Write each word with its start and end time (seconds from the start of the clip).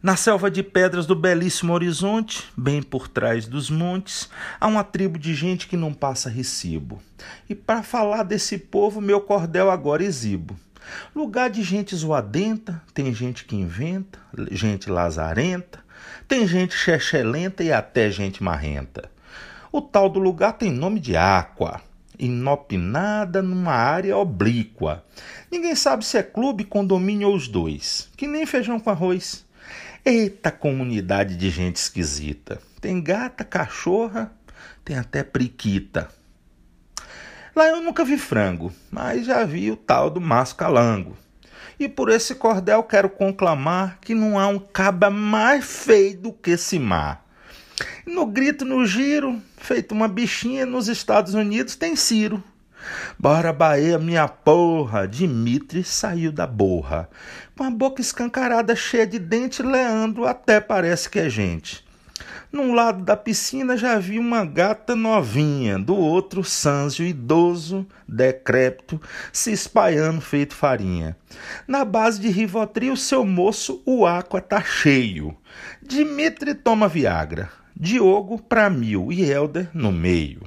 Na 0.00 0.14
selva 0.14 0.48
de 0.48 0.62
pedras 0.62 1.06
do 1.06 1.16
belíssimo 1.16 1.72
horizonte, 1.72 2.44
bem 2.56 2.80
por 2.80 3.08
trás 3.08 3.48
dos 3.48 3.68
montes, 3.68 4.30
há 4.60 4.68
uma 4.68 4.84
tribo 4.84 5.18
de 5.18 5.34
gente 5.34 5.66
que 5.66 5.76
não 5.76 5.92
passa 5.92 6.30
recibo. 6.30 7.02
E 7.48 7.54
para 7.54 7.82
falar 7.82 8.22
desse 8.22 8.58
povo, 8.58 9.00
meu 9.00 9.20
cordel 9.20 9.68
agora 9.68 10.04
exibo. 10.04 10.56
Lugar 11.12 11.50
de 11.50 11.64
gente 11.64 11.96
zoadenta, 11.96 12.80
tem 12.94 13.12
gente 13.12 13.44
que 13.44 13.56
inventa, 13.56 14.20
gente 14.52 14.88
lazarenta, 14.88 15.80
tem 16.28 16.46
gente 16.46 16.74
chechelenta 16.76 17.64
e 17.64 17.72
até 17.72 18.08
gente 18.08 18.40
marrenta. 18.40 19.10
O 19.72 19.82
tal 19.82 20.08
do 20.08 20.20
lugar 20.20 20.52
tem 20.52 20.70
nome 20.70 21.00
de 21.00 21.16
Aqua, 21.16 21.80
inopinada 22.16 23.42
numa 23.42 23.72
área 23.72 24.16
oblíqua. 24.16 25.04
Ninguém 25.50 25.74
sabe 25.74 26.04
se 26.04 26.16
é 26.16 26.22
clube, 26.22 26.62
condomínio 26.62 27.30
ou 27.30 27.34
os 27.34 27.48
dois, 27.48 28.08
que 28.16 28.28
nem 28.28 28.46
feijão 28.46 28.78
com 28.78 28.90
arroz. 28.90 29.47
Eita 30.10 30.50
comunidade 30.50 31.36
de 31.36 31.50
gente 31.50 31.76
esquisita. 31.76 32.62
Tem 32.80 32.98
gata, 32.98 33.44
cachorra, 33.44 34.32
tem 34.82 34.96
até 34.96 35.22
priquita. 35.22 36.08
Lá 37.54 37.66
eu 37.68 37.82
nunca 37.82 38.06
vi 38.06 38.16
frango, 38.16 38.72
mas 38.90 39.26
já 39.26 39.44
vi 39.44 39.70
o 39.70 39.76
tal 39.76 40.08
do 40.08 40.18
mascalango. 40.18 41.14
E 41.78 41.86
por 41.90 42.08
esse 42.08 42.34
cordel 42.36 42.82
quero 42.84 43.10
conclamar 43.10 43.98
que 44.00 44.14
não 44.14 44.38
há 44.38 44.46
um 44.46 44.58
caba 44.58 45.10
mais 45.10 45.66
feio 45.66 46.18
do 46.18 46.32
que 46.32 46.52
esse 46.52 46.78
mar. 46.78 47.26
No 48.06 48.24
grito, 48.24 48.64
no 48.64 48.86
giro, 48.86 49.38
feito 49.58 49.92
uma 49.92 50.08
bichinha 50.08 50.64
nos 50.64 50.88
Estados 50.88 51.34
Unidos, 51.34 51.76
tem 51.76 51.94
Ciro. 51.94 52.42
Bora 53.20 53.52
Bahia, 53.52 53.98
minha 53.98 54.28
porra! 54.28 55.08
Dimitri 55.08 55.82
saiu 55.82 56.30
da 56.30 56.46
borra. 56.46 57.10
Com 57.56 57.64
a 57.64 57.70
boca 57.70 58.00
escancarada, 58.00 58.76
cheia 58.76 59.04
de 59.04 59.18
dente, 59.18 59.60
Leandro 59.60 60.24
até 60.24 60.60
parece 60.60 61.10
que 61.10 61.18
é 61.18 61.28
gente. 61.28 61.84
Num 62.52 62.72
lado 62.72 63.02
da 63.02 63.16
piscina 63.16 63.76
já 63.76 63.98
vi 63.98 64.20
uma 64.20 64.44
gata 64.44 64.94
novinha, 64.94 65.80
do 65.80 65.96
outro 65.96 66.44
Sanzio 66.44 67.04
idoso, 67.04 67.84
decrépito, 68.06 69.02
se 69.32 69.50
espalhando 69.50 70.20
feito 70.20 70.54
farinha. 70.54 71.16
Na 71.66 71.84
base 71.84 72.20
de 72.20 72.28
Rivotril, 72.28 72.94
seu 72.94 73.24
moço, 73.24 73.82
o 73.84 74.06
aqua 74.06 74.40
tá 74.40 74.62
cheio. 74.62 75.36
Dimitri 75.82 76.54
toma 76.54 76.86
Viagra, 76.86 77.50
Diogo 77.74 78.40
pra 78.40 78.70
mil 78.70 79.10
e 79.10 79.28
Helder 79.28 79.68
no 79.74 79.90
meio. 79.90 80.42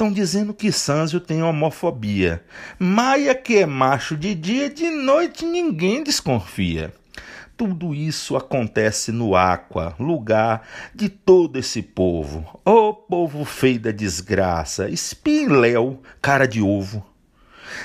Estão 0.00 0.10
dizendo 0.10 0.54
que 0.54 0.72
Sanzio 0.72 1.20
tem 1.20 1.42
homofobia. 1.42 2.42
Maia, 2.78 3.34
que 3.34 3.58
é 3.58 3.66
macho 3.66 4.16
de 4.16 4.34
dia, 4.34 4.70
de 4.70 4.88
noite 4.88 5.44
ninguém 5.44 6.02
desconfia. 6.02 6.90
Tudo 7.54 7.94
isso 7.94 8.34
acontece 8.34 9.12
no 9.12 9.36
Aqua, 9.36 9.94
lugar 10.00 10.66
de 10.94 11.10
todo 11.10 11.58
esse 11.58 11.82
povo. 11.82 12.46
Ô 12.64 12.70
oh, 12.70 12.94
povo 12.94 13.44
feio 13.44 13.78
da 13.78 13.90
desgraça, 13.90 14.88
espinléu, 14.88 16.00
cara 16.22 16.48
de 16.48 16.62
ovo. 16.62 17.06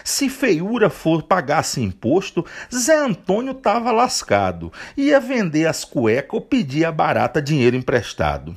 Se 0.02 0.30
feiura 0.30 0.89
for 0.89 1.23
pagasse 1.23 1.81
imposto, 1.81 2.45
Zé 2.73 2.95
Antônio 2.95 3.53
tava 3.53 3.91
lascado. 3.91 4.71
Ia 4.95 5.19
vender 5.19 5.67
as 5.67 5.83
cuecas 5.83 6.36
ou 6.36 6.39
pedir 6.39 6.86
a 6.86 6.93
barata 6.93 7.41
dinheiro 7.41 7.75
emprestado. 7.75 8.55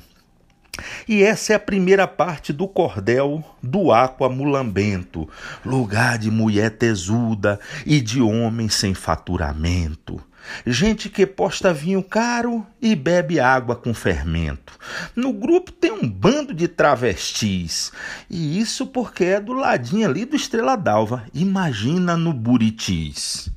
E 1.07 1.23
essa 1.23 1.53
é 1.53 1.55
a 1.55 1.59
primeira 1.59 2.07
parte 2.07 2.51
do 2.53 2.67
cordel 2.67 3.43
do 3.61 3.91
Aqua 3.91 4.29
Mulambento, 4.29 5.27
lugar 5.65 6.17
de 6.17 6.31
mulher 6.31 6.71
tesuda 6.71 7.59
e 7.85 8.01
de 8.01 8.21
homem 8.21 8.69
sem 8.69 8.93
faturamento. 8.93 10.21
Gente 10.65 11.09
que 11.09 11.25
posta 11.25 11.73
vinho 11.73 12.01
caro 12.03 12.65
e 12.81 12.95
bebe 12.95 13.39
água 13.39 13.75
com 13.75 13.93
fermento. 13.93 14.73
No 15.15 15.31
grupo 15.33 15.71
tem 15.71 15.91
um 15.91 16.07
bando 16.09 16.53
de 16.53 16.67
travestis. 16.67 17.91
E 18.29 18.59
isso 18.59 18.87
porque 18.87 19.25
é 19.25 19.39
do 19.39 19.53
ladinho 19.53 20.07
ali 20.07 20.25
do 20.25 20.35
Estrela 20.35 20.75
d'Alva. 20.75 21.25
Imagina 21.33 22.17
no 22.17 22.33
Buritis. 22.33 23.51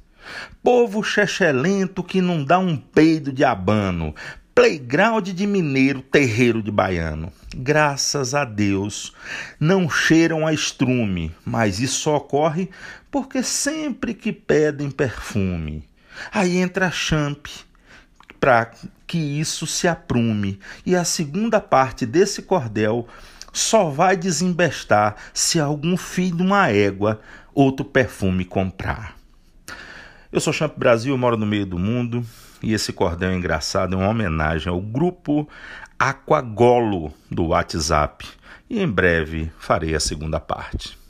Povo 0.63 1.03
chechelento 1.03 2.03
que 2.03 2.21
não 2.21 2.45
dá 2.45 2.59
um 2.59 2.77
peido 2.77 3.33
de 3.33 3.45
abano, 3.45 4.15
playground 4.55 5.29
de 5.29 5.47
mineiro, 5.47 6.03
terreiro 6.03 6.63
de 6.63 6.71
baiano. 6.71 7.33
Graças 7.55 8.35
a 8.35 8.45
Deus, 8.45 9.13
não 9.59 9.89
cheiram 9.89 10.47
a 10.47 10.53
estrume, 10.53 11.35
mas 11.45 11.81
isso 11.81 12.11
ocorre 12.11 12.69
porque 13.11 13.43
sempre 13.43 14.15
que 14.15 14.33
pedem 14.33 14.91
perfume. 14.91 15.89
Aí 16.31 16.59
entra 16.59 16.87
a 16.87 16.91
champ 16.91 17.47
para 18.39 18.71
que 19.07 19.19
isso 19.19 19.67
se 19.67 19.89
aprume. 19.89 20.59
E 20.85 20.95
a 20.97 21.05
segunda 21.05 21.61
parte 21.61 22.05
desse 22.05 22.43
cordel 22.43 23.07
só 23.53 23.89
vai 23.89 24.17
desembestar 24.17 25.17
se 25.33 25.61
algum 25.61 25.97
filho 25.97 26.37
de 26.37 26.43
uma 26.43 26.69
égua 26.69 27.21
outro 27.55 27.85
perfume 27.85 28.45
comprar. 28.45 29.22
Eu 30.33 30.41
sou 30.41 30.51
Champ 30.51 30.73
Brasil, 30.79 31.17
moro 31.19 31.37
no 31.37 31.45
meio 31.45 31.67
do 31.67 31.79
mundo 31.79 32.25
e 32.63 32.73
esse 32.73 32.91
cordel 32.91 33.33
é 33.33 33.35
engraçado 33.35 33.93
é 33.93 33.97
uma 33.99 34.09
homenagem 34.09 34.73
ao 34.73 34.81
grupo 34.81 35.47
Aquagolo 35.99 37.13
do 37.31 37.49
WhatsApp. 37.49 38.27
E 38.71 38.81
em 38.81 38.89
breve 38.89 39.53
farei 39.59 39.95
a 39.95 40.01
segunda 40.01 40.41
parte. 40.41 41.02